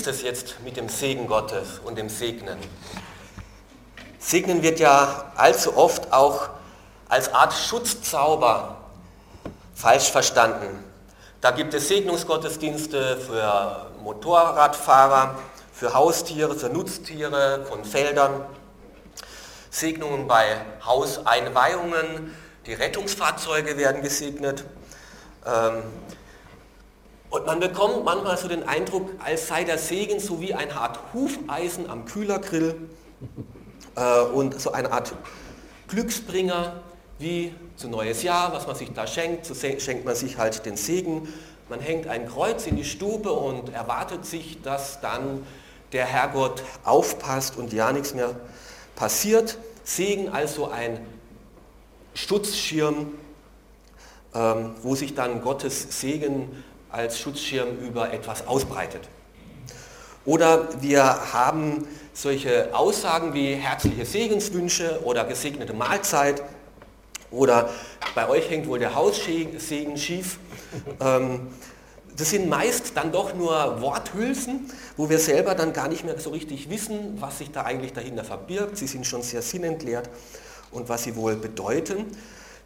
[0.00, 2.56] ist es jetzt mit dem Segen Gottes und dem Segnen?
[4.18, 6.48] Segnen wird ja allzu oft auch
[7.10, 8.78] als Art Schutzzauber
[9.74, 10.82] falsch verstanden.
[11.42, 15.38] Da gibt es Segnungsgottesdienste für Motorradfahrer,
[15.70, 18.46] für Haustiere, für Nutztiere von Feldern,
[19.68, 24.64] Segnungen bei Hauseinweihungen, die Rettungsfahrzeuge werden gesegnet.
[25.44, 25.82] Ähm,
[27.30, 30.98] und man bekommt manchmal so den Eindruck, als sei der Segen so wie eine Art
[31.14, 32.74] Hufeisen am Kühlergrill
[33.94, 35.14] äh, und so eine Art
[35.88, 36.82] Glücksbringer,
[37.18, 40.76] wie zu neues Jahr, was man sich da schenkt, so schenkt man sich halt den
[40.76, 41.28] Segen.
[41.68, 45.46] Man hängt ein Kreuz in die Stube und erwartet sich, dass dann
[45.92, 48.34] der Herrgott aufpasst und ja nichts mehr
[48.96, 49.56] passiert.
[49.84, 50.98] Segen also ein
[52.14, 53.12] Schutzschirm,
[54.34, 59.08] ähm, wo sich dann Gottes Segen als Schutzschirm über etwas ausbreitet.
[60.24, 66.42] Oder wir haben solche Aussagen wie herzliche Segenswünsche oder gesegnete Mahlzeit
[67.30, 67.70] oder
[68.14, 70.38] bei euch hängt wohl der Haussegen schief.
[71.00, 71.48] Ähm,
[72.16, 76.30] das sind meist dann doch nur Worthülsen, wo wir selber dann gar nicht mehr so
[76.30, 78.76] richtig wissen, was sich da eigentlich dahinter verbirgt.
[78.76, 80.10] Sie sind schon sehr sinnentleert
[80.70, 82.06] und was sie wohl bedeuten.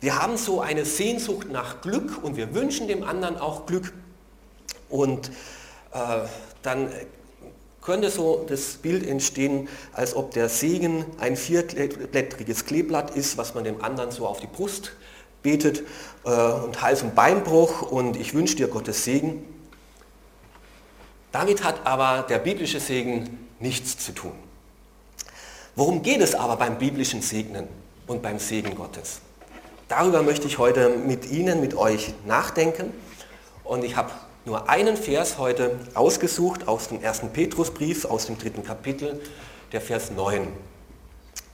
[0.01, 3.93] Wir haben so eine Sehnsucht nach Glück und wir wünschen dem anderen auch Glück.
[4.89, 5.29] Und
[5.93, 6.27] äh,
[6.63, 6.91] dann
[7.85, 13.65] könnte so das Bild entstehen, als ob der Segen ein vierblättriges Kleeblatt ist, was man
[13.65, 14.93] dem anderen so auf die Brust
[15.43, 15.83] betet
[16.25, 19.45] äh, und Hals- und Beinbruch und ich wünsche dir Gottes Segen.
[21.31, 24.33] Damit hat aber der biblische Segen nichts zu tun.
[25.77, 27.69] Worum geht es aber beim biblischen Segnen
[28.07, 29.21] und beim Segen Gottes?
[29.89, 32.93] Darüber möchte ich heute mit Ihnen, mit euch nachdenken
[33.65, 34.13] und ich habe
[34.45, 39.21] nur einen Vers heute ausgesucht aus dem ersten Petrusbrief, aus dem dritten Kapitel,
[39.73, 40.49] der Vers 9.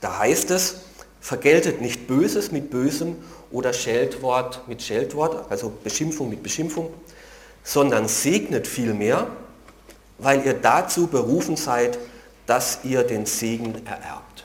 [0.01, 0.77] Da heißt es,
[1.21, 3.17] vergeltet nicht Böses mit Bösem
[3.50, 6.93] oder Scheltwort mit Scheltwort, also Beschimpfung mit Beschimpfung,
[7.62, 9.29] sondern segnet vielmehr,
[10.19, 11.99] weil ihr dazu berufen seid,
[12.47, 14.45] dass ihr den Segen ererbt.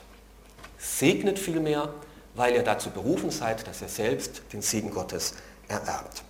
[0.78, 1.92] Segnet vielmehr,
[2.34, 5.34] weil ihr dazu berufen seid, dass ihr selbst den Segen Gottes
[5.68, 6.22] ererbt.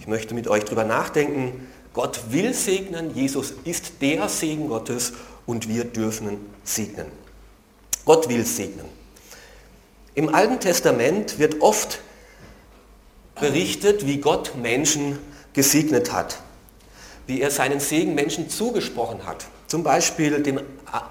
[0.00, 5.12] Ich möchte mit euch darüber nachdenken, Gott will segnen, Jesus ist der Segen Gottes
[5.44, 7.06] und wir dürfen segnen.
[8.06, 8.86] Gott will segnen.
[10.14, 12.00] Im Alten Testament wird oft
[13.38, 15.18] berichtet, wie Gott Menschen
[15.52, 16.40] gesegnet hat,
[17.26, 19.46] wie er seinen Segen Menschen zugesprochen hat.
[19.66, 20.60] Zum Beispiel dem,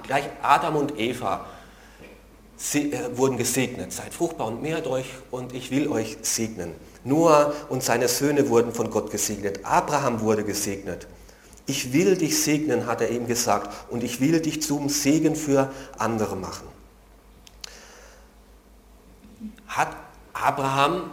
[0.01, 1.45] gleich Adam und Eva
[2.73, 3.93] äh, wurden gesegnet.
[3.93, 6.73] Seid fruchtbar und mehrt euch und ich will euch segnen.
[7.03, 9.61] Noah und seine Söhne wurden von Gott gesegnet.
[9.63, 11.07] Abraham wurde gesegnet.
[11.65, 15.71] Ich will dich segnen, hat er ihm gesagt, und ich will dich zum Segen für
[15.97, 16.67] andere machen.
[19.67, 19.95] Hat
[20.33, 21.11] Abraham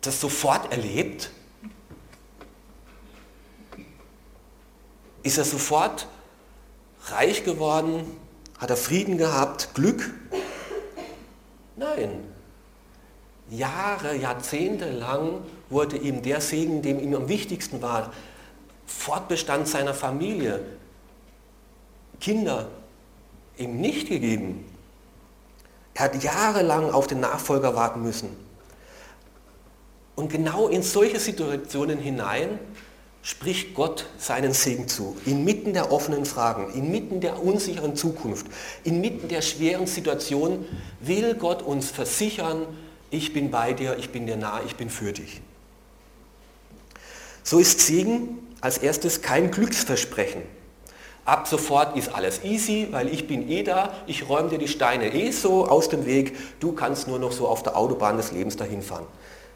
[0.00, 1.30] das sofort erlebt?
[5.22, 6.08] Ist er sofort
[7.06, 8.04] reich geworden?
[8.58, 10.10] Hat er Frieden gehabt, Glück?
[11.76, 12.29] Nein,
[13.50, 18.12] Jahre, Jahrzehnte lang wurde ihm der Segen, dem ihm am wichtigsten war,
[18.86, 20.60] Fortbestand seiner Familie,
[22.20, 22.68] Kinder,
[23.56, 24.64] ihm nicht gegeben.
[25.94, 28.36] Er hat jahrelang auf den Nachfolger warten müssen.
[30.16, 32.58] Und genau in solche Situationen hinein
[33.22, 35.16] spricht Gott seinen Segen zu.
[35.24, 38.46] Inmitten der offenen Fragen, inmitten der unsicheren Zukunft,
[38.84, 40.66] inmitten der schweren Situation
[41.00, 42.66] will Gott uns versichern,
[43.10, 45.40] ich bin bei dir, ich bin dir nah, ich bin für dich.
[47.42, 50.42] So ist Segen als erstes kein Glücksversprechen.
[51.24, 55.12] Ab sofort ist alles easy, weil ich bin eh da, ich räume dir die Steine
[55.12, 58.56] eh so aus dem Weg, du kannst nur noch so auf der Autobahn des Lebens
[58.56, 59.06] dahin fahren.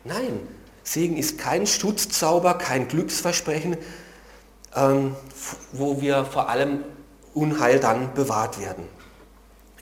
[0.04, 0.40] Nein,
[0.82, 3.78] Segen ist kein Schutzzauber, kein Glücksversprechen,
[4.76, 5.16] ähm,
[5.72, 6.84] wo wir vor allem
[7.32, 8.84] Unheil dann bewahrt werden.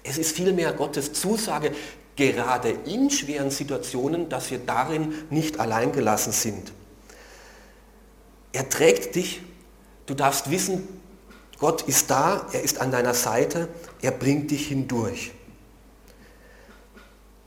[0.04, 1.72] Es ist vielmehr Gottes Zusage,
[2.16, 6.72] gerade in schweren Situationen, dass wir darin nicht allein gelassen sind.
[8.52, 9.42] Er trägt dich,
[10.06, 10.86] du darfst wissen,
[11.58, 13.68] Gott ist da, er ist an deiner Seite,
[14.02, 15.30] er bringt dich hindurch.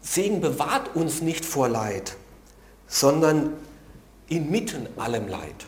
[0.01, 2.15] Segen bewahrt uns nicht vor Leid,
[2.87, 3.53] sondern
[4.29, 5.67] inmitten allem Leid.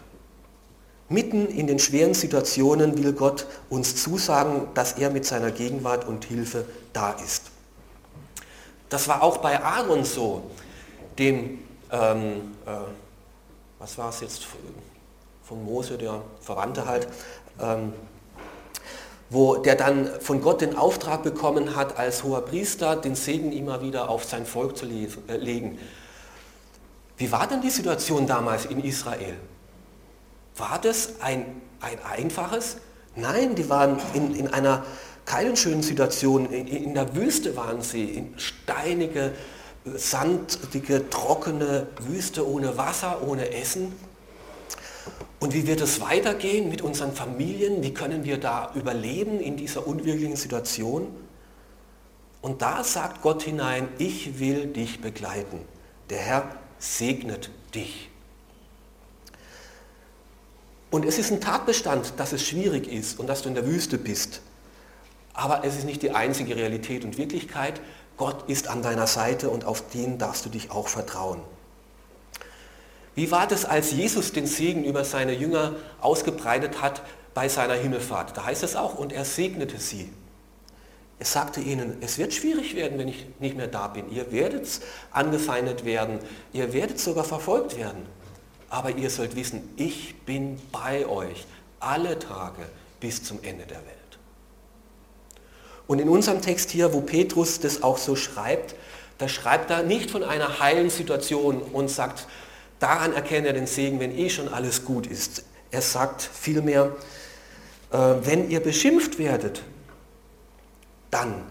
[1.10, 6.26] Mitten in den schweren Situationen will Gott uns zusagen, dass er mit seiner Gegenwart und
[6.26, 7.52] Hilfe da ist.
[8.90, 10.44] Das war auch bei Aaron so,
[11.20, 11.60] dem,
[11.92, 12.72] ähm, äh,
[13.80, 14.48] was war es jetzt,
[15.44, 17.08] von Mose, der Verwandte halt,
[17.62, 17.94] ähm,
[19.30, 23.82] wo der dann von Gott den Auftrag bekommen hat, als hoher Priester den Segen immer
[23.82, 25.80] wieder auf sein Volk zu äh, legen.
[27.18, 29.36] Wie war denn die Situation damals in Israel?
[30.56, 32.78] War das ein, ein einfaches?
[33.16, 34.86] Nein, die waren in, in einer
[35.28, 36.50] keinen schönen Situation.
[36.52, 39.34] In, der Wüste waren sie, in steinige,
[39.96, 43.94] sandige, trockene Wüste ohne Wasser, ohne Essen.
[45.40, 47.84] Und wie wird es weitergehen mit unseren Familien?
[47.84, 51.08] Wie können wir da überleben in dieser unwirklichen Situation?
[52.42, 55.60] Und da sagt Gott hinein, ich will dich begleiten.
[56.10, 58.10] Der Herr segnet dich.
[60.90, 63.98] Und es ist ein Tatbestand, dass es schwierig ist und dass du in der Wüste
[63.98, 64.42] bist.
[65.38, 67.80] Aber es ist nicht die einzige Realität und Wirklichkeit.
[68.18, 71.42] Gott ist an deiner Seite und auf den darfst du dich auch vertrauen.
[73.14, 77.04] Wie war das, als Jesus den Segen über seine Jünger ausgebreitet hat
[77.36, 78.36] bei seiner Himmelfahrt?
[78.36, 80.10] Da heißt es auch, und er segnete sie.
[81.20, 84.12] Er sagte ihnen, es wird schwierig werden, wenn ich nicht mehr da bin.
[84.12, 84.68] Ihr werdet
[85.12, 86.18] angefeindet werden,
[86.52, 88.08] ihr werdet sogar verfolgt werden.
[88.70, 91.46] Aber ihr sollt wissen, ich bin bei euch
[91.80, 92.64] alle Tage
[93.00, 94.07] bis zum Ende der Welt.
[95.88, 98.76] Und in unserem Text hier, wo Petrus das auch so schreibt,
[99.18, 102.28] da schreibt er nicht von einer heilen Situation und sagt,
[102.80, 105.44] Daran erkennt er den Segen, wenn eh schon alles gut ist.
[105.72, 106.96] Er sagt vielmehr,
[107.92, 109.64] äh, wenn ihr beschimpft werdet,
[111.10, 111.44] dann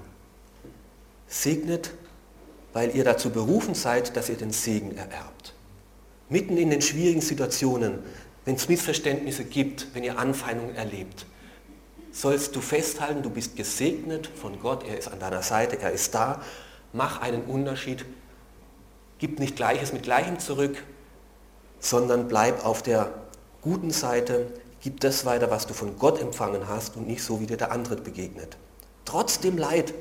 [1.26, 1.90] segnet,
[2.72, 5.54] weil ihr dazu berufen seid, dass ihr den Segen ererbt.
[6.28, 7.98] Mitten in den schwierigen Situationen,
[8.44, 11.26] wenn es Missverständnisse gibt, wenn ihr Anfeindungen erlebt,
[12.16, 16.14] sollst du festhalten, du bist gesegnet von Gott, er ist an deiner Seite, er ist
[16.14, 16.40] da.
[16.94, 18.06] Mach einen Unterschied,
[19.18, 20.82] gib nicht Gleiches mit Gleichem zurück,
[21.78, 23.12] sondern bleib auf der
[23.60, 24.46] guten Seite,
[24.80, 27.70] gib das weiter, was du von Gott empfangen hast und nicht so, wie dir der
[27.70, 28.56] andere begegnet.
[29.04, 29.92] Trotz dem Leid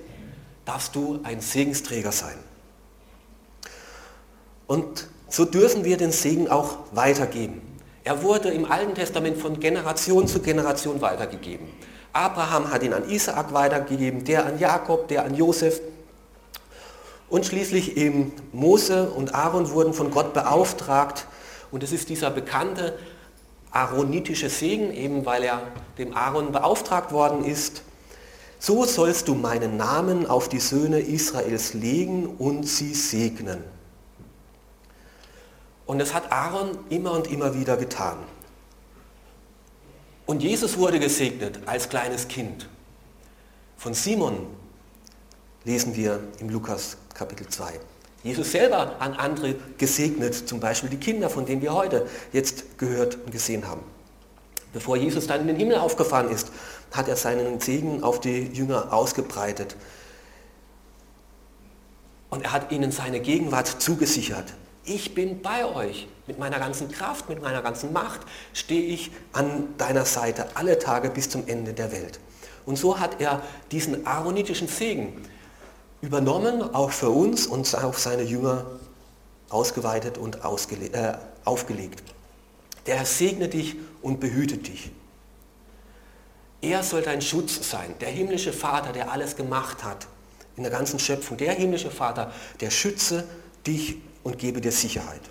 [0.64, 2.38] darfst du ein Segensträger sein.
[4.68, 7.62] Und so dürfen wir den Segen auch weitergeben.
[8.06, 11.68] Er wurde im Alten Testament von Generation zu Generation weitergegeben.
[12.16, 15.82] Abraham hat ihn an Isaak weitergegeben, der an Jakob, der an Josef.
[17.30, 21.28] Und schließlich eben Mose und Aaron wurden von Gott beauftragt,
[21.72, 22.98] und es ist dieser bekannte
[23.72, 25.62] aaronitische Segen, eben weil er
[25.98, 27.82] dem Aaron beauftragt worden ist.
[28.60, 33.62] So sollst du meinen Namen auf die Söhne Israels legen und sie segnen.
[35.86, 38.18] Und das hat Aaron immer und immer wieder getan.
[40.26, 42.68] Und Jesus wurde gesegnet als kleines Kind.
[43.78, 44.48] Von Simon
[45.64, 47.80] lesen wir im Lukas Kapitel 2.
[48.24, 53.18] Jesus selber an andere gesegnet, zum Beispiel die Kinder, von denen wir heute jetzt gehört
[53.24, 53.84] und gesehen haben.
[54.74, 56.52] Bevor Jesus dann in den Himmel aufgefahren ist,
[56.92, 59.76] hat er seinen Segen auf die Jünger ausgebreitet.
[62.32, 64.54] Und er hat ihnen seine Gegenwart zugesichert.
[64.86, 66.08] Ich bin bei euch.
[66.28, 68.22] Mit meiner ganzen Kraft, mit meiner ganzen Macht
[68.54, 72.20] stehe ich an deiner Seite alle Tage bis zum Ende der Welt.
[72.66, 75.22] Und so hat er diesen aaronitischen Segen
[76.02, 78.66] übernommen, auch für uns und auf seine Jünger
[79.50, 81.14] ausgeweitet und äh,
[81.46, 82.04] aufgelegt.
[82.86, 84.92] Der Herr segne dich und behüte dich.
[86.62, 90.08] Er soll dein Schutz sein, der himmlische Vater, der alles gemacht hat
[90.56, 91.38] in der ganzen Schöpfung.
[91.38, 93.24] Der himmlische Vater, der schütze
[93.68, 95.22] dich und gebe dir Sicherheit.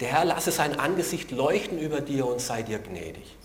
[0.00, 3.36] Der Herr lasse sein Angesicht leuchten über dir und sei dir gnädig.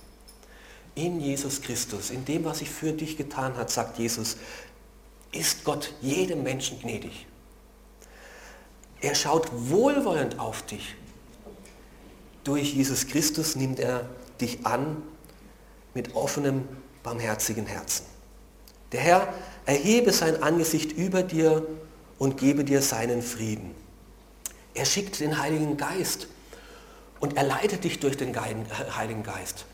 [0.95, 4.37] In Jesus Christus, in dem, was sich für dich getan hat, sagt Jesus,
[5.31, 7.27] ist Gott jedem Menschen gnädig.
[9.01, 10.95] Er schaut wohlwollend auf dich.
[12.43, 14.09] Durch Jesus Christus nimmt er
[14.41, 15.03] dich an
[15.93, 16.67] mit offenem,
[17.03, 18.05] barmherzigen Herzen.
[18.91, 19.33] Der Herr
[19.65, 21.67] erhebe sein Angesicht über dir
[22.17, 23.75] und gebe dir seinen Frieden.
[24.73, 26.27] Er schickt den Heiligen Geist
[27.19, 28.35] und er leitet dich durch den
[28.95, 29.65] Heiligen Geist.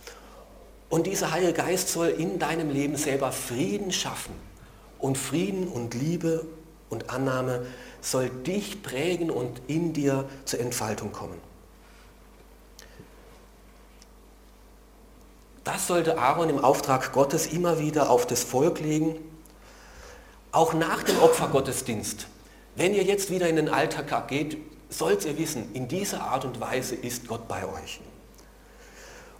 [0.89, 4.35] Und dieser Heilige Geist soll in deinem Leben selber Frieden schaffen
[4.99, 6.45] und Frieden und Liebe
[6.89, 7.65] und Annahme
[8.01, 11.39] soll dich prägen und in dir zur Entfaltung kommen.
[15.63, 19.15] Das sollte Aaron im Auftrag Gottes immer wieder auf das Volk legen,
[20.51, 22.27] auch nach dem Opfergottesdienst.
[22.75, 24.57] Wenn ihr jetzt wieder in den Alltag geht,
[24.97, 27.99] sollt ihr wissen, in dieser Art und Weise ist Gott bei euch.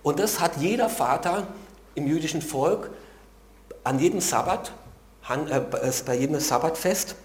[0.01, 1.48] Und das hat jeder Vater
[1.95, 2.89] im jüdischen Volk
[3.83, 4.74] an jedem Sabbat
[5.29, 5.62] äh,
[6.05, 7.15] bei jedem Sabbatfest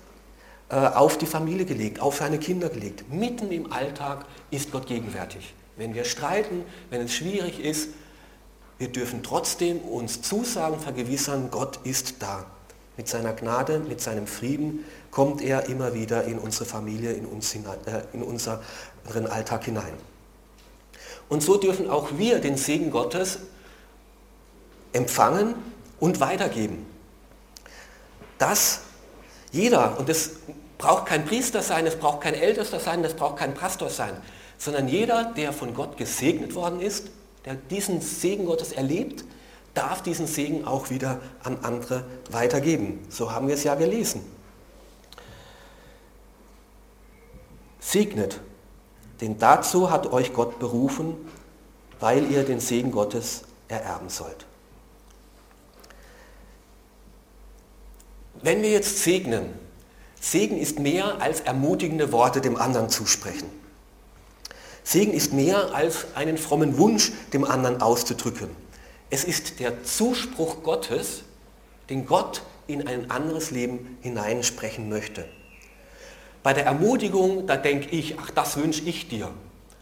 [0.69, 3.11] äh, auf die Familie gelegt, auf seine Kinder gelegt.
[3.13, 5.55] Mitten im Alltag ist Gott gegenwärtig.
[5.77, 7.91] wenn wir streiten, wenn es schwierig ist,
[8.79, 12.47] wir dürfen trotzdem uns zusagen, vergewissern, Gott ist da.
[12.97, 17.53] Mit seiner Gnade, mit seinem Frieden kommt er immer wieder in unsere Familie, in, uns
[17.53, 18.61] hinein, äh, in unseren
[19.29, 19.93] Alltag hinein.
[21.29, 23.39] Und so dürfen auch wir den Segen Gottes
[24.93, 25.55] empfangen
[26.01, 26.87] und weitergeben.
[28.39, 28.81] Dass
[29.51, 30.31] jeder, und das
[30.79, 34.13] braucht kein Priester sein, es braucht kein Ältester sein, das braucht kein Pastor sein,
[34.59, 37.09] sondern jeder, der von Gott gesegnet worden ist,
[37.45, 39.25] der diesen Segen Gottes erlebt,
[39.75, 43.05] darf diesen Segen auch wieder an andere weitergeben.
[43.11, 44.25] So haben wir es ja gelesen.
[47.81, 48.41] Segnet,
[49.21, 51.15] denn dazu hat euch Gott berufen,
[52.01, 54.47] weil ihr den Segen Gottes ererben sollt.
[58.43, 59.53] Wenn wir jetzt segnen,
[60.21, 63.49] Segen ist mehr als ermutigende Worte dem anderen zusprechen.
[64.85, 68.49] Segen ist mehr als einen frommen Wunsch dem anderen auszudrücken.
[69.11, 71.23] Es ist der Zuspruch Gottes,
[71.91, 75.29] den Gott in ein anderes Leben hineinsprechen möchte.
[76.49, 79.31] Bei der Ermutigung, da denke ich, ach, das wünsche ich dir.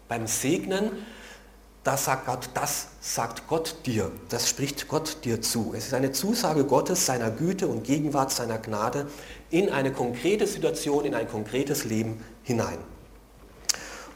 [0.08, 0.90] Beim Segnen,
[1.84, 5.74] da sagt Gott, das sagt Gott dir, das spricht Gott dir zu.
[5.76, 9.06] Es ist eine Zusage Gottes, seiner Güte und Gegenwart, seiner Gnade
[9.48, 12.78] in eine konkrete Situation, in ein konkretes Leben hinein.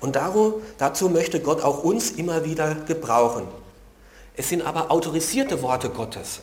[0.00, 3.46] Und dazu möchte Gott auch uns immer wieder gebrauchen.
[4.34, 6.40] Es sind aber autorisierte Worte Gottes.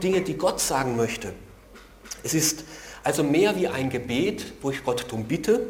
[0.00, 1.32] Dinge, die Gott sagen möchte.
[2.22, 2.62] Es ist
[3.06, 5.64] also mehr wie ein Gebet, wo ich Gott darum bitte,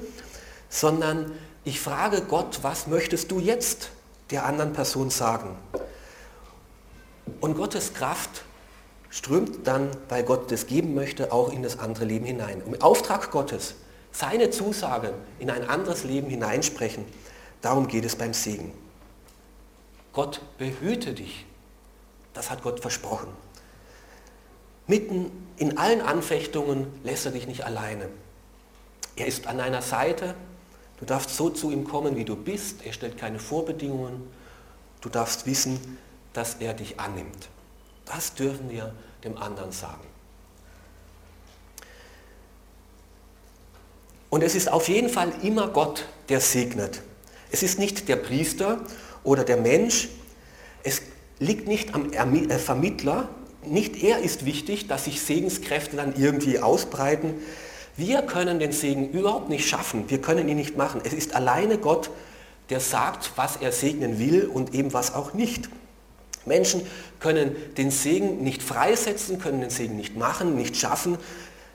[0.71, 1.33] sondern
[1.65, 3.91] ich frage Gott, was möchtest du jetzt
[4.31, 5.55] der anderen Person sagen?
[7.43, 8.43] Und Gottes Kraft
[9.11, 12.63] strömt dann, weil Gott das geben möchte, auch in das andere Leben hinein.
[12.65, 13.75] Im Auftrag Gottes
[14.13, 17.05] seine Zusagen in ein anderes Leben hineinsprechen.
[17.61, 18.73] Darum geht es beim Segen.
[20.15, 21.45] Gott behüte dich.
[22.33, 23.29] Das hat Gott versprochen.
[24.87, 28.09] Mitten in allen Anfechtungen lässt er dich nicht alleine.
[29.17, 30.35] Er ist an deiner Seite.
[30.99, 32.85] Du darfst so zu ihm kommen, wie du bist.
[32.85, 34.23] Er stellt keine Vorbedingungen.
[35.01, 35.99] Du darfst wissen,
[36.33, 37.49] dass er dich annimmt.
[38.05, 38.95] Das dürfen wir
[39.25, 40.07] dem anderen sagen.
[44.29, 47.03] Und es ist auf jeden Fall immer Gott, der segnet.
[47.51, 48.81] Es ist nicht der Priester
[49.25, 50.09] oder der Mensch.
[50.83, 51.03] Es
[51.39, 53.29] liegt nicht am äh, Vermittler.
[53.69, 57.35] Nicht er ist wichtig, dass sich Segenskräfte dann irgendwie ausbreiten.
[57.97, 60.05] Wir können den Segen überhaupt nicht schaffen.
[60.09, 61.01] Wir können ihn nicht machen.
[61.05, 62.11] Es ist alleine Gott,
[62.71, 65.69] der sagt, was er segnen will und eben was auch nicht.
[66.45, 66.83] Menschen
[67.21, 71.19] können den Segen nicht freisetzen, können den Segen nicht machen, nicht schaffen.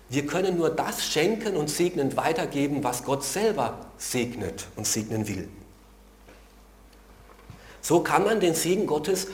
[0.10, 5.48] Wir können nur das schenken und segnend weitergeben, was Gott selber segnet und segnen will.
[7.81, 9.27] So kann man den Segen Gottes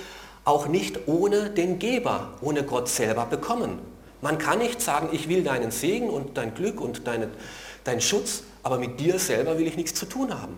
[0.48, 3.80] auch nicht ohne den Geber, ohne Gott selber bekommen.
[4.22, 7.30] Man kann nicht sagen, ich will deinen Segen und dein Glück und deine,
[7.84, 10.58] deinen Schutz, aber mit dir selber will ich nichts zu tun haben.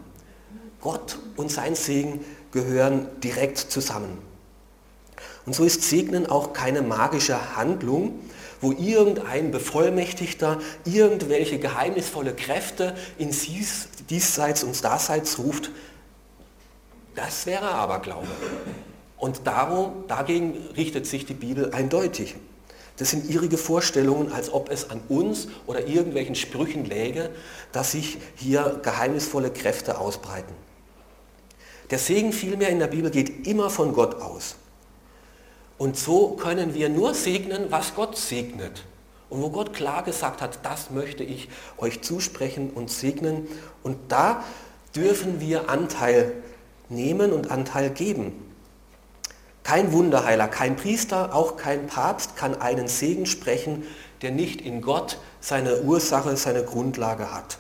[0.80, 4.20] Gott und sein Segen gehören direkt zusammen.
[5.48, 8.20] Und so ist Segnen auch keine magische Handlung,
[8.62, 13.36] wo irgendein Bevollmächtigter irgendwelche geheimnisvolle Kräfte in
[14.10, 15.72] diesseits und daseits ruft,
[17.16, 18.28] das wäre Aberglaube.
[19.20, 22.36] Und darum, dagegen richtet sich die Bibel eindeutig.
[22.98, 27.30] Das sind irrige Vorstellungen, als ob es an uns oder irgendwelchen Sprüchen läge,
[27.72, 30.54] dass sich hier geheimnisvolle Kräfte ausbreiten.
[31.92, 34.56] Der Segen vielmehr in der Bibel geht immer von Gott aus.
[35.78, 38.84] Und so können wir nur segnen, was Gott segnet.
[39.30, 43.48] Und wo Gott klar gesagt hat, das möchte ich euch zusprechen und segnen.
[43.82, 44.44] Und da
[44.96, 46.34] dürfen wir Anteil
[46.90, 48.49] nehmen und Anteil geben.
[49.70, 53.84] Kein Wunderheiler, kein Priester, auch kein Papst kann einen Segen sprechen,
[54.24, 57.60] der nicht in Gott seine Ursache, seine Grundlage hat.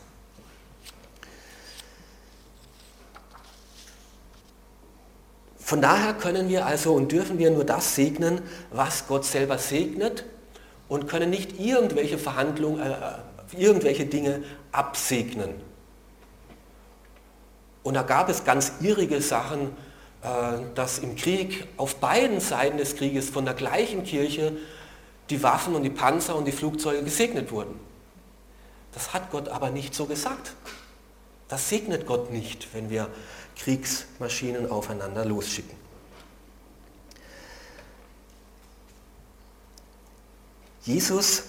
[5.60, 10.26] Von daher können wir also und dürfen wir nur das segnen, was Gott selber segnet
[10.88, 12.96] und können nicht irgendwelche Verhandlungen, äh,
[13.56, 15.62] irgendwelche Dinge absegnen.
[17.84, 19.89] Und da gab es ganz irrige Sachen, äh,
[20.22, 24.58] dass im Krieg auf beiden Seiten des Krieges von der gleichen Kirche
[25.30, 27.80] die Waffen und die Panzer und die Flugzeuge gesegnet wurden.
[28.92, 30.54] Das hat Gott aber nicht so gesagt.
[31.48, 33.10] Das segnet Gott nicht, wenn wir
[33.56, 35.78] Kriegsmaschinen aufeinander losschicken.
[40.84, 41.44] Jesus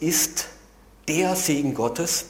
[0.00, 0.48] ist
[1.08, 2.26] der Segen Gottes,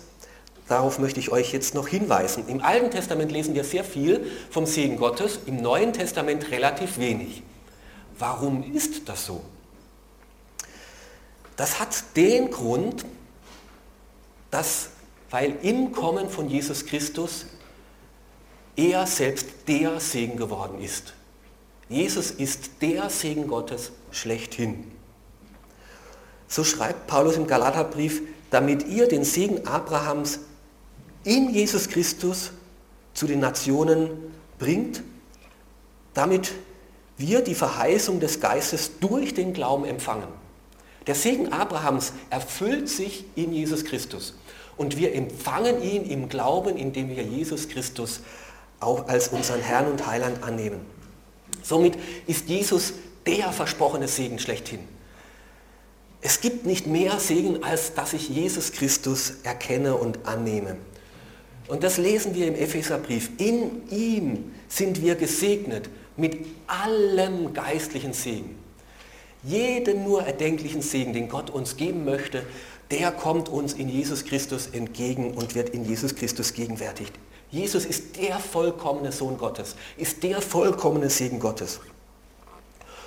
[0.71, 2.45] darauf möchte ich euch jetzt noch hinweisen.
[2.47, 7.43] Im Alten Testament lesen wir sehr viel vom Segen Gottes, im Neuen Testament relativ wenig.
[8.19, 9.43] Warum ist das so?
[11.57, 13.05] Das hat den Grund,
[14.51, 14.91] dass,
[15.31, 17.47] weil im Kommen von Jesus Christus
[18.77, 21.15] er selbst der Segen geworden ist.
[21.89, 24.91] Jesus ist der Segen Gottes schlechthin.
[26.47, 30.41] So schreibt Paulus im Galaterbrief, damit ihr den Segen Abrahams
[31.25, 32.53] in Jesus Christus
[33.15, 34.11] zu den Nationen
[34.59, 35.03] bringt,
[36.15, 36.53] damit
[37.17, 40.29] wir die Verheißung des Geistes durch den Glauben empfangen.
[41.07, 44.35] Der Segen Abrahams erfüllt sich in Jesus Christus
[44.77, 48.21] und wir empfangen ihn im Glauben, indem wir Jesus Christus
[48.81, 50.81] auch als unseren Herrn und Heiland annehmen.
[51.63, 52.95] Somit ist Jesus
[53.27, 54.81] der versprochene Segen schlechthin.
[56.23, 60.77] Es gibt nicht mehr Segen, als dass ich Jesus Christus erkenne und annehme.
[61.71, 63.31] Und das lesen wir im Epheserbrief.
[63.39, 68.59] In ihm sind wir gesegnet mit allem geistlichen Segen.
[69.45, 72.43] Jeden nur erdenklichen Segen, den Gott uns geben möchte,
[72.91, 77.13] der kommt uns in Jesus Christus entgegen und wird in Jesus Christus gegenwärtigt.
[77.53, 81.79] Jesus ist der vollkommene Sohn Gottes, ist der vollkommene Segen Gottes.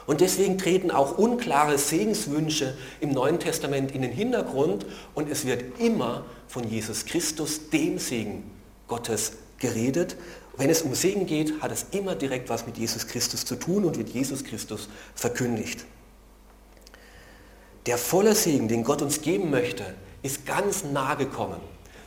[0.05, 5.79] Und deswegen treten auch unklare Segenswünsche im Neuen Testament in den Hintergrund und es wird
[5.79, 8.51] immer von Jesus Christus, dem Segen
[8.87, 10.17] Gottes, geredet.
[10.57, 13.85] Wenn es um Segen geht, hat es immer direkt was mit Jesus Christus zu tun
[13.85, 15.85] und wird Jesus Christus verkündigt.
[17.85, 19.83] Der volle Segen, den Gott uns geben möchte,
[20.21, 21.59] ist ganz nah gekommen.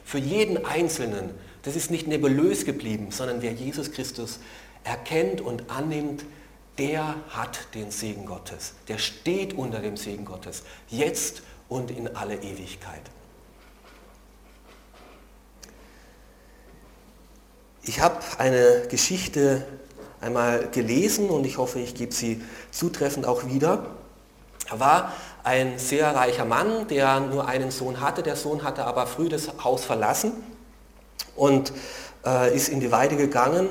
[0.05, 1.31] Für jeden Einzelnen.
[1.62, 4.38] Das ist nicht nebulös geblieben, sondern wer Jesus Christus
[4.85, 6.25] erkennt und annimmt,
[6.78, 8.75] der hat den Segen Gottes.
[8.88, 13.02] Der steht unter dem Segen Gottes, jetzt und in alle Ewigkeit.
[17.82, 19.65] Ich habe eine Geschichte
[20.21, 23.86] einmal gelesen und ich hoffe, ich gebe sie zutreffend auch wieder.
[24.69, 25.12] Er war
[25.45, 28.25] ein sehr reicher Mann, der nur einen Sohn hatte.
[28.25, 30.32] Der Sohn hatte aber früh das Haus verlassen
[31.36, 31.73] und
[32.25, 33.71] äh, ist in die Weide gegangen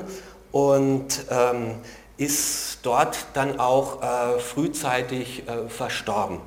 [0.50, 1.74] und ähm,
[2.16, 6.40] ist dort dann auch äh, frühzeitig äh, verstorben.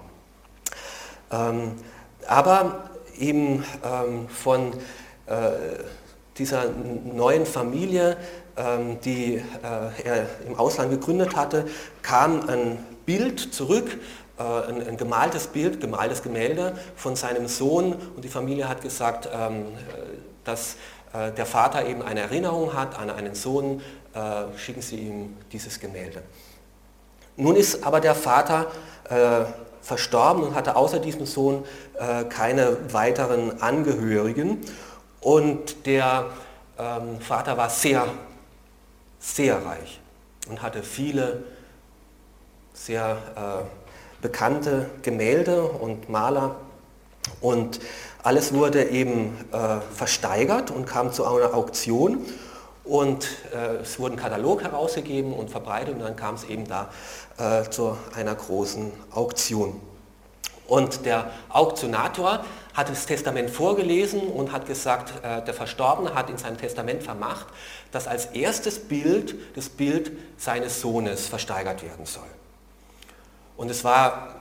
[1.32, 1.73] Ähm,
[2.27, 4.73] aber eben ähm, von
[5.27, 5.51] äh,
[6.38, 6.65] dieser
[7.13, 8.17] neuen Familie,
[8.58, 9.41] ähm, die äh,
[10.03, 11.67] er im Ausland gegründet hatte,
[12.01, 13.99] kam ein Bild zurück,
[14.38, 19.29] äh, ein, ein, gemaltes Bild, gemaltes Gemälde von seinem Sohn und die Familie hat gesagt,
[19.34, 19.65] ähm,
[20.45, 20.77] dass
[21.13, 23.82] äh, der Vater eben eine Erinnerung hat an einen Sohn,
[24.13, 26.24] äh, schicken Sie ihm dieses Gemälde.
[27.38, 28.67] Nun ist aber der Vater
[29.10, 29.45] äh,
[29.82, 31.63] verstorben und hatte außer diesem Sohn
[31.98, 34.60] äh, keine weiteren Angehörigen.
[35.22, 36.26] Und der
[36.78, 38.06] ähm, Vater war sehr,
[39.19, 40.00] sehr reich
[40.50, 41.43] und hatte viele
[42.74, 46.56] sehr äh, bekannte Gemälde und Maler.
[47.41, 47.80] Und
[48.24, 52.26] alles wurde eben äh, versteigert und kam zu einer Auktion.
[52.84, 56.89] Und äh, es wurde ein Katalog herausgegeben und verbreitet und dann kam es eben da
[57.38, 59.80] äh, zu einer großen Auktion.
[60.70, 66.38] Und der Auktionator hat das Testament vorgelesen und hat gesagt, äh, der Verstorbene hat in
[66.38, 67.48] seinem Testament vermacht,
[67.92, 72.24] dass als erstes Bild das Bild seines Sohnes versteigert werden soll.
[73.58, 74.36] Und es war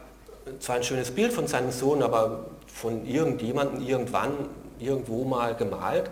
[0.61, 4.48] zwar ein schönes Bild von seinem Sohn, aber von irgendjemandem irgendwann
[4.79, 6.11] irgendwo mal gemalt.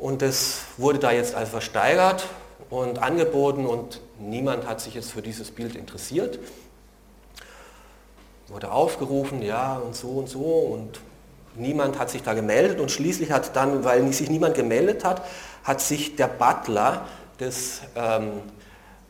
[0.00, 2.26] Und das wurde da jetzt also versteigert
[2.70, 6.38] und angeboten und niemand hat sich jetzt für dieses Bild interessiert.
[8.48, 11.00] Wurde aufgerufen, ja und so und so und
[11.54, 15.22] niemand hat sich da gemeldet und schließlich hat dann, weil sich niemand gemeldet hat,
[15.64, 17.06] hat sich der Butler
[17.38, 18.40] des ähm,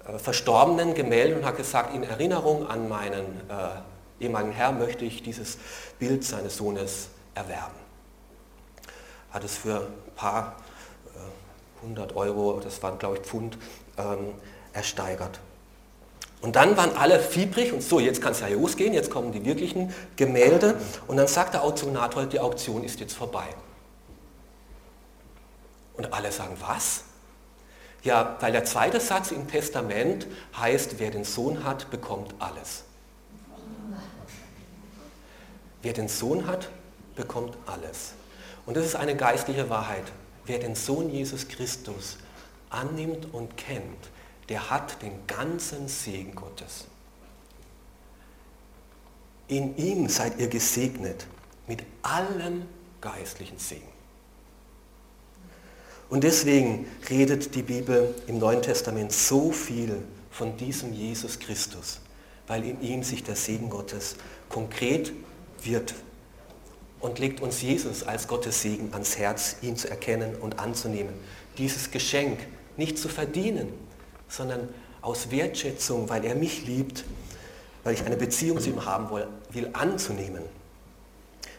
[0.09, 5.23] äh, Verstorbenen gemeldet und hat gesagt, in Erinnerung an meinen äh, ehemaligen Herr möchte ich
[5.23, 5.57] dieses
[6.01, 7.79] Bild seines Sohnes erwerben.
[9.31, 10.57] Hat es für ein paar
[11.83, 13.59] 100 Euro, das waren glaube ich Pfund,
[13.99, 14.35] ähm,
[14.73, 15.41] ersteigert.
[16.41, 19.45] Und dann waren alle fiebrig und so, jetzt kann es ja losgehen, jetzt kommen die
[19.45, 20.81] wirklichen Gemälde.
[21.07, 23.47] Und dann sagt der Auktionator, die Auktion ist jetzt vorbei.
[25.97, 27.05] Und alle sagen, was?
[28.03, 30.27] Ja, weil der zweite Satz im Testament
[30.59, 32.85] heißt, wer den Sohn hat, bekommt alles.
[35.83, 36.71] Wer den Sohn hat,
[37.17, 38.13] bekommt alles.
[38.65, 40.05] Und das ist eine geistliche Wahrheit.
[40.51, 42.17] Wer den Sohn Jesus Christus
[42.71, 44.11] annimmt und kennt,
[44.49, 46.87] der hat den ganzen Segen Gottes.
[49.47, 51.29] In ihm seid ihr gesegnet
[51.69, 52.63] mit allem
[53.01, 53.87] geistlichen Segen.
[56.09, 62.01] Und deswegen redet die Bibel im Neuen Testament so viel von diesem Jesus Christus,
[62.49, 64.17] weil in ihm sich der Segen Gottes
[64.49, 65.13] konkret
[65.63, 65.95] wird
[67.01, 71.15] und legt uns Jesus als Gottes Segen ans Herz, ihn zu erkennen und anzunehmen.
[71.59, 72.39] Dieses Geschenk
[72.77, 73.69] nicht zu verdienen,
[74.29, 74.69] sondern
[75.03, 77.05] aus Wertschätzung, weil er mich liebt,
[77.85, 79.09] weil ich eine Beziehung zu ihm haben
[79.51, 80.43] will, anzunehmen.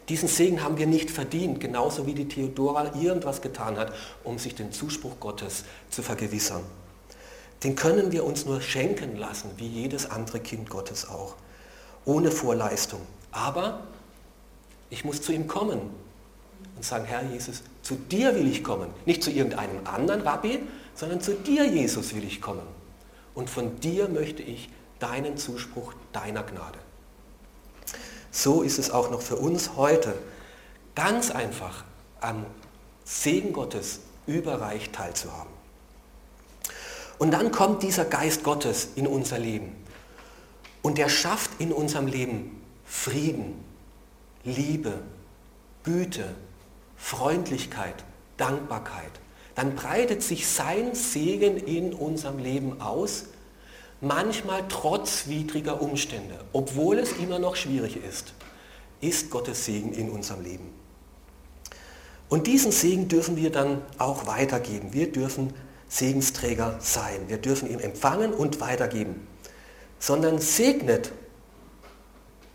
[0.09, 4.55] Diesen Segen haben wir nicht verdient, genauso wie die Theodora irgendwas getan hat, um sich
[4.55, 6.63] den Zuspruch Gottes zu vergewissern.
[7.63, 11.35] Den können wir uns nur schenken lassen, wie jedes andere Kind Gottes auch,
[12.05, 13.01] ohne Vorleistung.
[13.31, 13.81] Aber
[14.91, 15.79] ich muss zu ihm kommen
[16.75, 18.89] und sagen, Herr Jesus, zu dir will ich kommen.
[19.05, 20.59] Nicht zu irgendeinem anderen Rabbi,
[20.93, 22.67] sondern zu dir, Jesus, will ich kommen.
[23.33, 26.77] Und von dir möchte ich deinen Zuspruch deiner Gnade.
[28.31, 30.13] So ist es auch noch für uns heute
[30.93, 31.83] ganz einfach
[32.19, 32.45] am
[33.03, 35.51] Segen Gottes überreich teilzuhaben.
[37.17, 39.75] Und dann kommt dieser Geist Gottes in unser Leben
[40.81, 43.63] und der schafft in unserem Leben Frieden,
[44.43, 44.93] Liebe,
[45.83, 46.35] Güte,
[46.97, 48.03] Freundlichkeit,
[48.37, 49.11] Dankbarkeit,
[49.55, 53.25] dann breitet sich sein Segen in unserem Leben aus,
[53.99, 58.33] manchmal trotz widriger Umstände, obwohl es immer noch schwierig ist,
[59.01, 60.69] ist Gottes Segen in unserem Leben.
[62.29, 64.93] Und diesen Segen dürfen wir dann auch weitergeben.
[64.93, 65.53] Wir dürfen
[65.89, 67.27] Segensträger sein.
[67.27, 69.27] Wir dürfen ihn empfangen und weitergeben.
[69.99, 71.11] Sondern segnet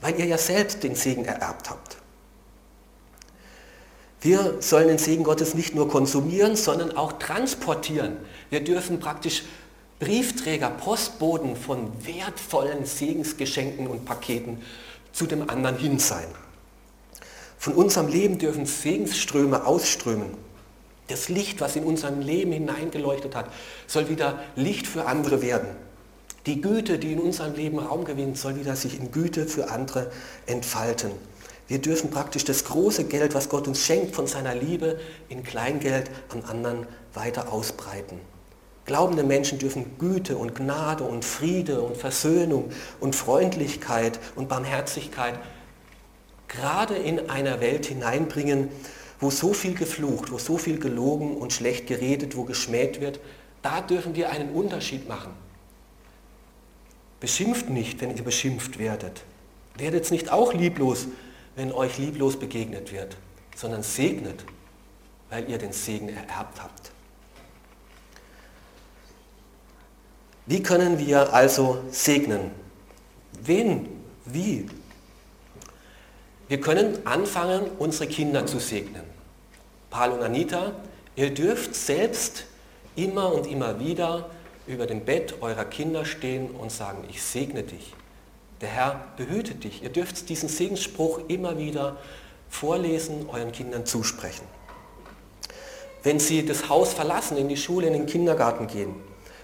[0.07, 1.97] weil ihr ja selbst den Segen ererbt habt.
[4.21, 8.17] Wir sollen den Segen Gottes nicht nur konsumieren, sondern auch transportieren.
[8.49, 9.43] Wir dürfen praktisch
[9.99, 14.63] Briefträger, Postboten von wertvollen Segensgeschenken und Paketen
[15.11, 16.29] zu dem anderen hin sein.
[17.59, 20.37] Von unserem Leben dürfen Segensströme ausströmen.
[21.09, 23.51] Das Licht, was in unserem Leben hineingeleuchtet hat,
[23.89, 25.86] soll wieder Licht für andere werden.
[26.47, 30.13] Die Güte, die in unserem Leben Raum gewinnt, soll wieder sich in Güte für andere
[30.47, 31.11] entfalten.
[31.67, 36.09] Wir dürfen praktisch das große Geld, was Gott uns schenkt, von seiner Liebe in Kleingeld
[36.29, 38.21] an anderen weiter ausbreiten.
[38.85, 45.35] Glaubende Menschen dürfen Güte und Gnade und Friede und Versöhnung und Freundlichkeit und Barmherzigkeit
[46.47, 48.69] gerade in einer Welt hineinbringen,
[49.19, 53.19] wo so viel geflucht, wo so viel gelogen und schlecht geredet, wo geschmäht wird.
[53.63, 55.33] Da dürfen wir einen Unterschied machen.
[57.21, 59.23] Beschimpft nicht, wenn ihr beschimpft werdet.
[59.77, 61.07] Werdet nicht auch lieblos,
[61.55, 63.17] wenn euch lieblos begegnet wird,
[63.55, 64.45] sondern segnet,
[65.31, 66.93] weil ihr den Segen ererbt habt.
[70.47, 72.53] Wie können wir also segnen?
[73.43, 73.89] Wen?
[74.25, 74.67] Wie?
[76.49, 79.03] Wir können anfangen, unsere Kinder zu segnen.
[79.91, 80.73] Paul und Anita,
[81.17, 82.45] ihr dürft selbst
[82.95, 84.31] immer und immer wieder
[84.67, 87.95] über dem Bett eurer Kinder stehen und sagen, ich segne dich.
[88.61, 89.83] Der Herr behüte dich.
[89.83, 91.97] Ihr dürft diesen Segensspruch immer wieder
[92.49, 94.47] vorlesen, euren Kindern zusprechen.
[96.03, 98.95] Wenn sie das Haus verlassen, in die Schule, in den Kindergarten gehen,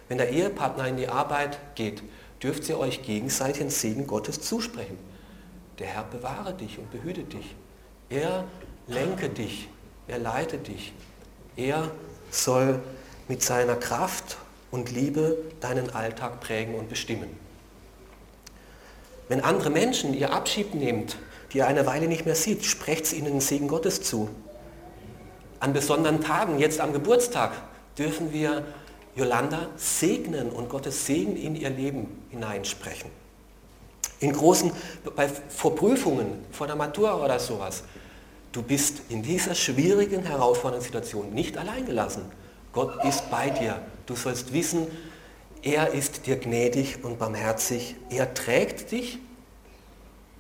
[0.08, 2.02] wenn der Ehepartner in die Arbeit geht,
[2.42, 4.98] dürft ihr euch gegenseitig den Segen Gottes zusprechen.
[5.78, 7.54] Der Herr bewahre dich und behüte dich.
[8.08, 8.44] Er
[8.86, 9.68] lenke dich,
[10.06, 10.92] er leite dich.
[11.56, 11.90] Er
[12.30, 12.80] soll
[13.28, 14.36] mit seiner Kraft
[14.72, 17.28] und Liebe deinen Alltag prägen und bestimmen.
[19.28, 21.16] Wenn andere Menschen ihr Abschied nehmt,
[21.52, 24.28] die ihr eine Weile nicht mehr sieht, sprecht ihnen den Segen Gottes zu.
[25.60, 27.52] An besonderen Tagen, jetzt am Geburtstag,
[27.96, 28.64] dürfen wir
[29.14, 33.10] Yolanda segnen und Gottes Segen in ihr Leben hineinsprechen.
[34.20, 34.72] In großen,
[35.14, 37.84] bei, vor Prüfungen, vor der Matura oder sowas,
[38.52, 42.22] du bist in dieser schwierigen, herausfordernden Situation nicht allein gelassen.
[42.72, 43.80] Gott ist bei dir.
[44.06, 44.86] Du sollst wissen,
[45.62, 47.94] er ist dir gnädig und barmherzig.
[48.10, 49.18] Er trägt dich,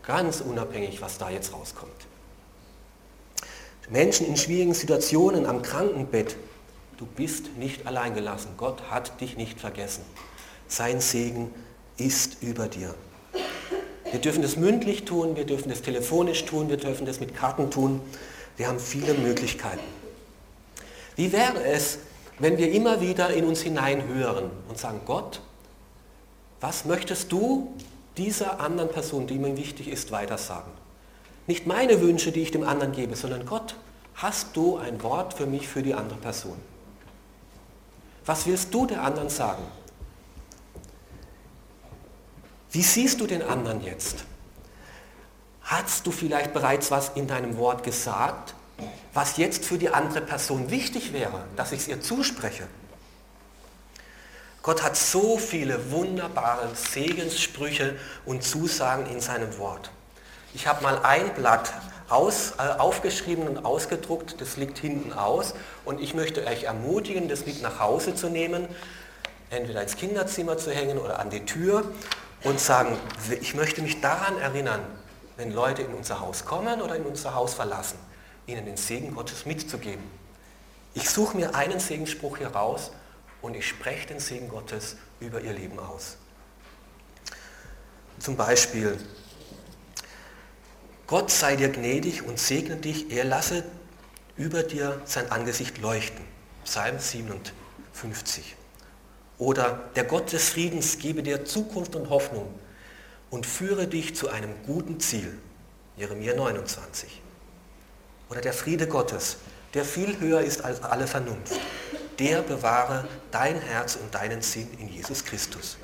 [0.02, 1.92] ganz unabhängig, was da jetzt rauskommt.
[3.88, 6.36] Menschen in schwierigen Situationen am Krankenbett,
[6.96, 8.54] du bist nicht allein gelassen.
[8.56, 10.02] Gott hat dich nicht vergessen.
[10.66, 11.52] Sein Segen
[11.98, 12.94] ist über dir.
[14.10, 17.70] Wir dürfen das mündlich tun, wir dürfen das telefonisch tun, wir dürfen das mit Karten
[17.70, 18.00] tun.
[18.56, 19.80] Wir haben viele Möglichkeiten.
[21.16, 21.98] Wie wäre es,
[22.38, 25.40] wenn wir immer wieder in uns hineinhören und sagen, Gott,
[26.60, 27.74] was möchtest du
[28.16, 30.72] dieser anderen Person, die mir wichtig ist, weitersagen?
[31.46, 33.74] Nicht meine Wünsche, die ich dem anderen gebe, sondern Gott,
[34.14, 36.56] hast du ein Wort für mich, für die andere Person?
[38.24, 39.64] Was willst du der anderen sagen?
[42.70, 44.24] Wie siehst du den anderen jetzt?
[45.62, 48.54] Hast du vielleicht bereits was in deinem Wort gesagt,
[49.14, 52.66] was jetzt für die andere Person wichtig wäre, dass ich es ihr zuspreche.
[54.62, 59.90] Gott hat so viele wunderbare Segenssprüche und Zusagen in seinem Wort.
[60.54, 61.72] Ich habe mal ein Blatt
[62.08, 67.46] aus, äh, aufgeschrieben und ausgedruckt, das liegt hinten aus und ich möchte euch ermutigen, das
[67.46, 68.68] mit nach Hause zu nehmen,
[69.50, 71.84] entweder ins Kinderzimmer zu hängen oder an die Tür
[72.44, 72.96] und sagen,
[73.40, 74.80] ich möchte mich daran erinnern,
[75.36, 77.98] wenn Leute in unser Haus kommen oder in unser Haus verlassen,
[78.46, 80.04] ihnen den Segen Gottes mitzugeben.
[80.94, 82.90] Ich suche mir einen Segensspruch hier raus
[83.40, 86.16] und ich spreche den Segen Gottes über ihr Leben aus.
[88.18, 88.98] Zum Beispiel,
[91.06, 93.64] Gott sei dir gnädig und segne dich, er lasse
[94.36, 96.24] über dir sein Angesicht leuchten.
[96.64, 98.56] Psalm 57.
[99.38, 102.54] Oder der Gott des Friedens gebe dir Zukunft und Hoffnung
[103.30, 105.38] und führe dich zu einem guten Ziel.
[105.96, 107.21] Jeremia 29.
[108.32, 109.36] Oder der Friede Gottes,
[109.74, 111.52] der viel höher ist als alle Vernunft,
[112.18, 115.76] der bewahre dein Herz und deinen Sinn in Jesus Christus.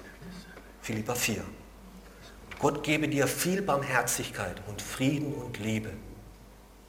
[0.80, 1.44] Philippa 4.
[2.58, 5.90] Gott gebe dir viel Barmherzigkeit und Frieden und Liebe.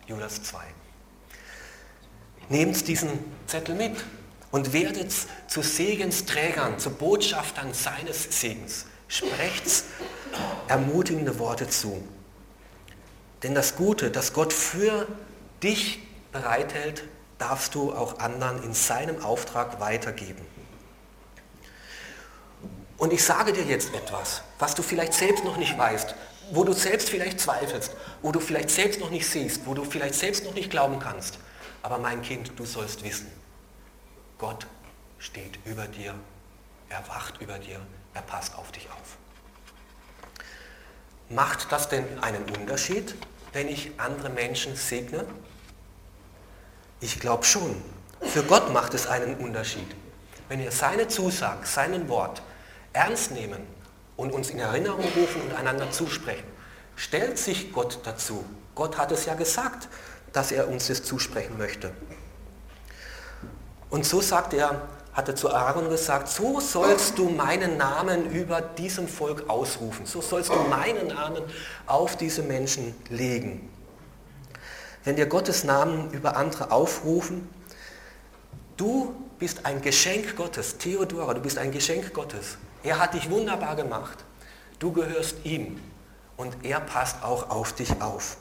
[0.07, 0.59] Judas 2.
[2.47, 3.09] Nehmt diesen
[3.45, 3.97] Zettel mit
[4.51, 5.13] und werdet
[5.49, 8.85] zu Segensträgern, zu Botschaftern seines Segens.
[9.09, 9.83] Sprecht
[10.69, 12.01] ermutigende Worte zu.
[13.43, 15.05] Denn das Gute, das Gott für
[15.63, 15.99] dich
[16.31, 17.03] bereithält,
[17.37, 20.45] darfst du auch anderen in seinem Auftrag weitergeben.
[22.97, 26.15] Und ich sage dir jetzt etwas, was du vielleicht selbst noch nicht weißt,
[26.51, 30.15] wo du selbst vielleicht zweifelst, wo du vielleicht selbst noch nicht siehst, wo du vielleicht
[30.15, 31.39] selbst noch nicht glauben kannst.
[31.81, 33.31] Aber mein Kind, du sollst wissen,
[34.37, 34.67] Gott
[35.17, 36.13] steht über dir,
[36.89, 37.79] er wacht über dir,
[38.13, 39.17] er passt auf dich auf.
[41.29, 43.15] Macht das denn einen Unterschied,
[43.53, 45.25] wenn ich andere Menschen segne?
[47.01, 47.81] Ich glaube schon.
[48.21, 49.87] Für Gott macht es einen Unterschied.
[50.49, 52.41] Wenn wir seine Zusage, seinen Wort
[52.91, 53.61] ernst nehmen
[54.17, 56.47] und uns in Erinnerung rufen und einander zusprechen,
[56.95, 58.43] stellt sich Gott dazu.
[58.75, 59.87] Gott hat es ja gesagt,
[60.33, 61.91] dass er uns das zusprechen möchte.
[63.89, 64.81] Und so sagt er,
[65.13, 70.21] hat er zu Aaron gesagt, so sollst du meinen Namen über diesem Volk ausrufen, so
[70.21, 71.43] sollst du meinen Namen
[71.87, 73.69] auf diese Menschen legen.
[75.03, 77.49] Wenn wir Gottes Namen über andere aufrufen,
[78.77, 82.57] du bist ein Geschenk Gottes, Theodora, du bist ein Geschenk Gottes.
[82.83, 84.17] Er hat dich wunderbar gemacht.
[84.79, 85.81] Du gehörst ihm
[86.37, 88.37] und er passt auch auf dich auf.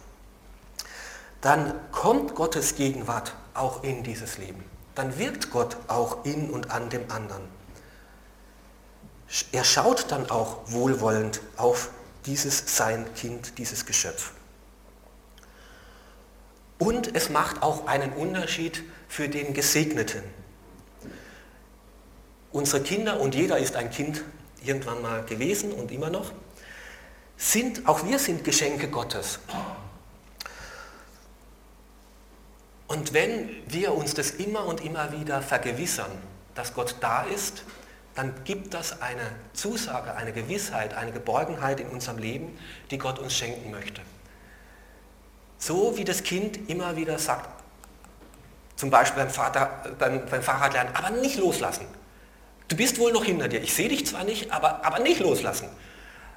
[1.41, 4.65] Dann kommt Gottes Gegenwart auch in dieses Leben.
[4.95, 7.43] Dann wirkt Gott auch in und an dem anderen.
[9.53, 11.91] Er schaut dann auch wohlwollend auf
[12.27, 14.33] dieses sein Kind, dieses Geschöpf.
[16.79, 20.23] Und es macht auch einen Unterschied für den Gesegneten.
[22.53, 24.23] Unsere Kinder, und jeder ist ein Kind
[24.65, 26.33] irgendwann mal gewesen und immer noch,
[27.37, 29.39] sind, auch wir sind Geschenke Gottes.
[32.87, 36.11] Und wenn wir uns das immer und immer wieder vergewissern,
[36.55, 37.63] dass Gott da ist,
[38.15, 42.59] dann gibt das eine Zusage, eine Gewissheit, eine Geborgenheit in unserem Leben,
[42.91, 44.01] die Gott uns schenken möchte.
[45.59, 47.49] So wie das Kind immer wieder sagt,
[48.77, 51.87] zum Beispiel beim, Vater, beim, beim Fahrradlernen, aber nicht loslassen.
[52.69, 53.61] Du bist wohl noch hinter dir.
[53.61, 55.69] Ich sehe dich zwar nicht, aber, aber nicht loslassen.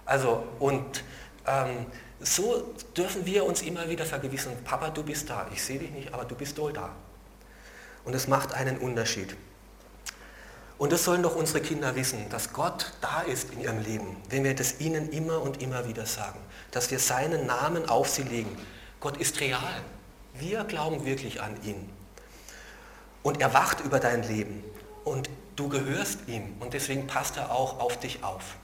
[0.06, 1.04] Also, und
[1.46, 1.86] ähm,
[2.20, 5.48] so dürfen wir uns immer wieder vergewissern, Papa, du bist da.
[5.54, 6.90] Ich sehe dich nicht, aber du bist wohl da.
[8.06, 9.36] Und es macht einen Unterschied.
[10.78, 14.44] Und das sollen doch unsere Kinder wissen, dass Gott da ist in ihrem Leben, wenn
[14.44, 16.40] wir das ihnen immer und immer wieder sagen,
[16.72, 18.58] dass wir seinen Namen auf sie legen.
[19.02, 19.84] Gott ist real.
[20.36, 21.90] Wir glauben wirklich an ihn.
[23.24, 24.64] Und er wacht über dein Leben.
[25.04, 26.56] Und du gehörst ihm.
[26.60, 28.56] Und deswegen passt er auch auf dich auf.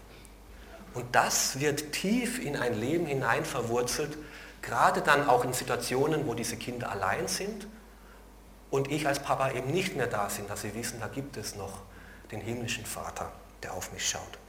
[0.93, 4.17] Und das wird tief in ein Leben hinein verwurzelt,
[4.61, 7.67] gerade dann auch in Situationen, wo diese Kinder allein sind
[8.69, 11.55] und ich als Papa eben nicht mehr da sind, dass sie wissen, da gibt es
[11.55, 11.81] noch
[12.31, 13.31] den himmlischen Vater,
[13.63, 14.39] der auf mich schaut.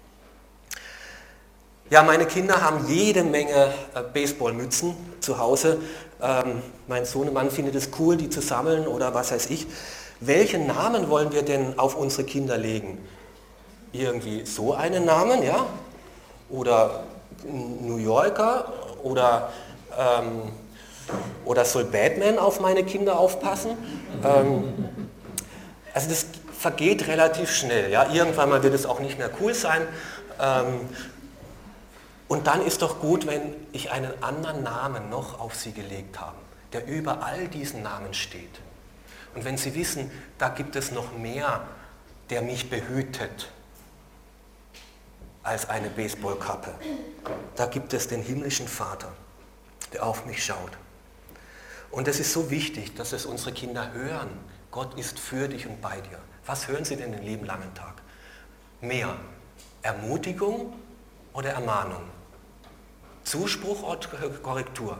[1.91, 5.79] Ja, meine Kinder haben jede Menge äh, Baseballmützen zu Hause.
[6.21, 9.67] Ähm, mein Sohnemann findet es cool, die zu sammeln oder was weiß ich.
[10.21, 12.99] Welchen Namen wollen wir denn auf unsere Kinder legen?
[13.93, 15.65] Irgendwie so einen Namen, ja?
[16.51, 17.05] Oder
[17.47, 18.71] New Yorker?
[19.03, 19.51] Oder,
[19.99, 20.43] ähm,
[21.47, 23.71] oder soll Batman auf meine Kinder aufpassen?
[24.23, 24.75] Ähm,
[25.95, 27.91] also das vergeht relativ schnell.
[27.91, 28.13] Ja?
[28.13, 29.81] Irgendwann mal wird es auch nicht mehr cool sein.
[32.29, 36.37] Und dann ist doch gut, wenn ich einen anderen Namen noch auf sie gelegt habe.
[36.73, 38.61] der über all diesen Namen steht.
[39.35, 41.67] Und wenn Sie wissen, da gibt es noch mehr,
[42.31, 43.51] der mich behütet,
[45.43, 46.75] als eine Baseballkappe.
[47.57, 49.11] Da gibt es den himmlischen Vater,
[49.93, 50.73] der auf mich schaut.
[51.91, 54.29] Und es ist so wichtig, dass es unsere Kinder hören.
[54.71, 56.19] Gott ist für dich und bei dir.
[56.45, 57.95] Was hören sie denn den lieben langen Tag?
[58.83, 59.17] Mehr
[59.81, 60.75] Ermutigung
[61.33, 62.03] oder Ermahnung?
[63.29, 64.09] Zuspruch oder
[64.43, 64.99] Korrektur?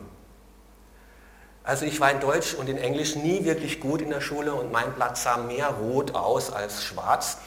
[1.65, 4.73] Also ich war in Deutsch und in Englisch nie wirklich gut in der Schule und
[4.73, 7.39] mein Blatt sah mehr rot aus als schwarz.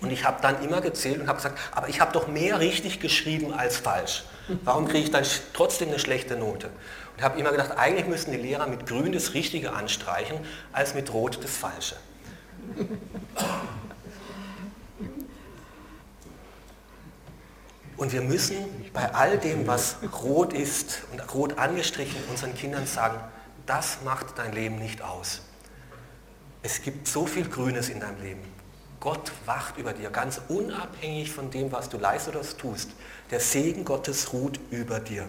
[0.00, 3.00] Und ich habe dann immer gezählt und habe gesagt, aber ich habe doch mehr richtig
[3.00, 4.24] geschrieben als falsch.
[4.64, 6.70] Warum kriege ich dann trotzdem eine schlechte Note?
[7.16, 10.38] Und habe immer gedacht, eigentlich müssten die Lehrer mit Grün das Richtige anstreichen,
[10.72, 11.96] als mit Rot das Falsche.
[17.98, 18.56] Und wir müssen
[18.92, 23.18] bei all dem, was rot ist und rot angestrichen, unseren Kindern sagen,
[23.66, 25.42] das macht dein Leben nicht aus.
[26.62, 28.40] Es gibt so viel Grünes in deinem Leben.
[29.00, 32.90] Gott wacht über dir, ganz unabhängig von dem, was du leistest oder tust.
[33.30, 35.28] Der Segen Gottes ruht über dir.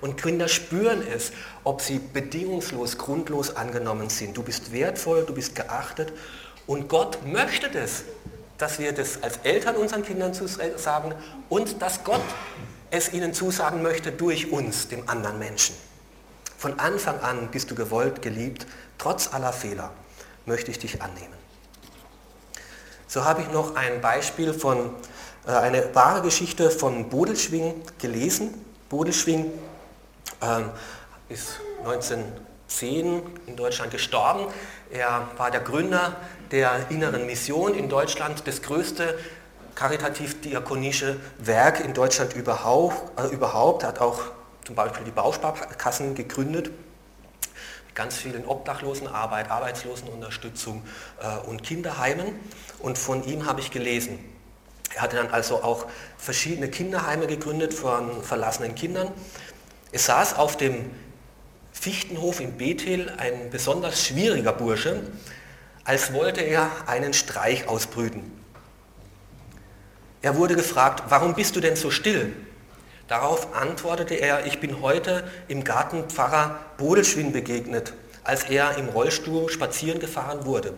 [0.00, 4.36] Und Kinder spüren es, ob sie bedingungslos, grundlos angenommen sind.
[4.36, 6.12] Du bist wertvoll, du bist geachtet
[6.66, 8.02] und Gott möchte das,
[8.58, 11.14] dass wir das als Eltern unseren Kindern zusagen
[11.48, 12.20] und dass Gott
[12.90, 15.74] es ihnen zusagen möchte durch uns, dem anderen Menschen.
[16.56, 18.66] Von Anfang an bist du gewollt, geliebt,
[18.98, 19.92] trotz aller Fehler
[20.44, 21.34] möchte ich dich annehmen.
[23.06, 24.90] So habe ich noch ein Beispiel von,
[25.46, 28.54] äh, eine wahre Geschichte von Bodelschwing gelesen.
[28.88, 29.52] Bodelschwing
[30.42, 30.70] ähm,
[31.28, 32.47] ist 1910
[32.80, 34.46] in Deutschland gestorben.
[34.90, 36.16] Er war der Gründer
[36.50, 39.18] der Inneren Mission in Deutschland, das größte
[39.74, 44.20] karitativ-diakonische Werk in Deutschland überhaupt, äh, überhaupt, hat auch
[44.64, 46.70] zum Beispiel die Bausparkassen gegründet,
[47.86, 50.82] mit ganz vielen Obdachlosenarbeit, Arbeitslosenunterstützung
[51.20, 52.38] äh, und Kinderheimen
[52.80, 54.18] und von ihm habe ich gelesen.
[54.94, 59.12] Er hatte dann also auch verschiedene Kinderheime gegründet von verlassenen Kindern.
[59.92, 60.90] Es saß auf dem
[61.80, 65.00] Fichtenhof in Bethel ein besonders schwieriger Bursche,
[65.84, 68.32] als wollte er einen Streich ausbrüten.
[70.20, 72.34] Er wurde gefragt, warum bist du denn so still?
[73.06, 77.92] Darauf antwortete er, ich bin heute im Garten Pfarrer Bodelschwin begegnet,
[78.24, 80.74] als er im Rollstuhl spazieren gefahren wurde.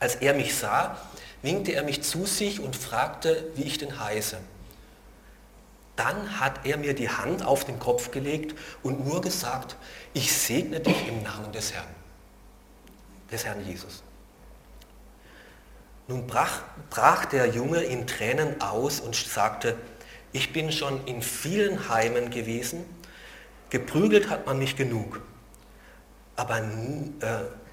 [0.00, 0.98] Als er mich sah,
[1.42, 4.38] winkte er mich zu sich und fragte, wie ich denn heiße.
[5.96, 9.76] Dann hat er mir die Hand auf den Kopf gelegt und nur gesagt,
[10.12, 11.88] ich segne dich im Namen des Herrn,
[13.32, 14.02] des Herrn Jesus.
[16.08, 19.76] Nun brach, brach der Junge in Tränen aus und sagte,
[20.32, 22.84] ich bin schon in vielen Heimen gewesen,
[23.70, 25.22] geprügelt hat man mich genug,
[26.36, 26.62] aber äh,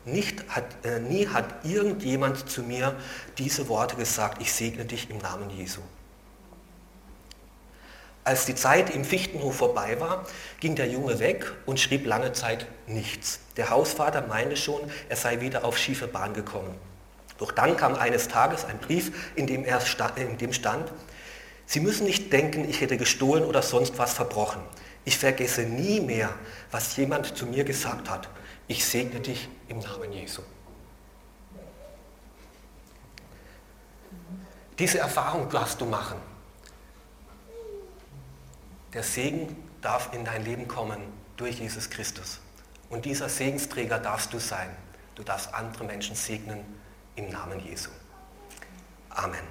[0.05, 2.95] nicht hat, äh, nie hat irgendjemand zu mir
[3.37, 5.81] diese Worte gesagt, ich segne dich im Namen Jesu.
[8.23, 10.25] Als die Zeit im Fichtenhof vorbei war,
[10.59, 13.39] ging der Junge weg und schrieb lange Zeit nichts.
[13.57, 16.73] Der Hausvater meinte schon, er sei wieder auf schiefe Bahn gekommen.
[17.37, 20.91] Doch dann kam eines Tages ein Brief, in dem, er stand, in dem stand,
[21.65, 24.61] Sie müssen nicht denken, ich hätte gestohlen oder sonst was verbrochen.
[25.05, 26.29] Ich vergesse nie mehr,
[26.71, 28.27] was jemand zu mir gesagt hat
[28.67, 30.41] ich segne dich im Namen Jesu.
[34.79, 36.17] Diese Erfahrung darfst du machen.
[38.93, 41.01] Der Segen darf in dein Leben kommen
[41.35, 42.39] durch Jesus Christus.
[42.89, 44.69] Und dieser Segensträger darfst du sein.
[45.15, 46.59] Du darfst andere Menschen segnen
[47.15, 47.89] im Namen Jesu.
[49.09, 49.47] Amen.